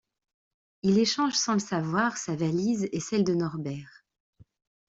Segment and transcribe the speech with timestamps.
[0.81, 4.03] Il échange sans le savoir sa valise et celle de Norbert.